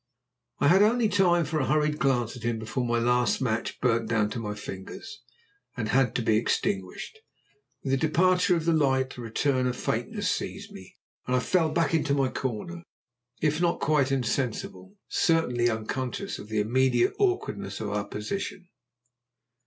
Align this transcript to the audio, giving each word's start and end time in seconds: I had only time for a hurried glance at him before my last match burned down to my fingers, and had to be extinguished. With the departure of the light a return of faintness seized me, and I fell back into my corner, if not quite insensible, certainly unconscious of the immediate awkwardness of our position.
I 0.57 0.67
had 0.69 0.81
only 0.81 1.07
time 1.07 1.45
for 1.45 1.59
a 1.59 1.67
hurried 1.67 1.99
glance 1.99 2.35
at 2.35 2.41
him 2.41 2.57
before 2.57 2.83
my 2.83 2.97
last 2.97 3.39
match 3.39 3.79
burned 3.79 4.09
down 4.09 4.31
to 4.31 4.39
my 4.39 4.55
fingers, 4.55 5.21
and 5.77 5.89
had 5.89 6.15
to 6.15 6.23
be 6.23 6.37
extinguished. 6.37 7.19
With 7.83 7.91
the 7.91 7.97
departure 7.97 8.55
of 8.55 8.65
the 8.65 8.73
light 8.73 9.15
a 9.19 9.21
return 9.21 9.67
of 9.67 9.77
faintness 9.77 10.31
seized 10.31 10.71
me, 10.71 10.95
and 11.27 11.35
I 11.35 11.39
fell 11.39 11.69
back 11.69 11.93
into 11.93 12.15
my 12.15 12.29
corner, 12.29 12.81
if 13.43 13.61
not 13.61 13.79
quite 13.79 14.11
insensible, 14.11 14.95
certainly 15.07 15.69
unconscious 15.69 16.39
of 16.39 16.47
the 16.49 16.59
immediate 16.61 17.13
awkwardness 17.19 17.79
of 17.79 17.91
our 17.91 18.07
position. 18.07 18.69